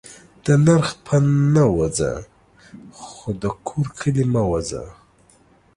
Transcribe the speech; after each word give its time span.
دا 0.45 0.53
نرخ 0.65 0.89
په 1.05 1.15
نه. 1.53 1.63
ووځه 1.71 2.11
خو 3.03 3.27
دا 3.41 3.49
کور 3.67 3.87
کلي 3.99 4.25
مه 4.33 4.41
ووځه 4.47 4.83